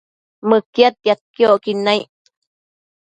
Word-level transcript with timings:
Mëquiadtiadquio 0.49 1.49
icquid 1.57 1.77
naic 1.85 2.09